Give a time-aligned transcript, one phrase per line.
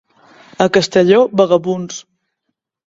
[0.65, 2.05] A Castelló, vagabunds.